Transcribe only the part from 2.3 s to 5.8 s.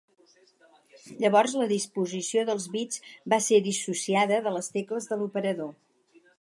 dels bits va ser dissociada de les tecles de l'operador.